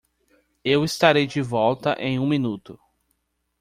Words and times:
Eu 0.65 0.83
estarei 0.83 1.27
de 1.27 1.43
volta 1.43 1.93
em 1.99 2.17
um 2.17 2.25
minuto. 2.25 2.79